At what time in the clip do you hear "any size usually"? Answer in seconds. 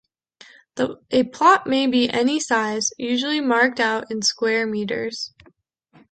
2.09-3.39